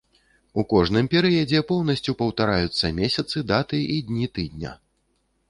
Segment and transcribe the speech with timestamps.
[0.61, 4.75] У кожным перыядзе поўнасцю паўтараюцца месяцы, даты і дні тыдня.